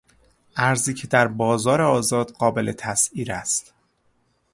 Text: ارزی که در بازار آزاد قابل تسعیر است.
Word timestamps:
ارزی 0.57 0.93
که 0.93 1.07
در 1.07 1.27
بازار 1.27 1.81
آزاد 1.81 2.31
قابل 2.31 2.71
تسعیر 2.71 3.33
است. 3.33 3.73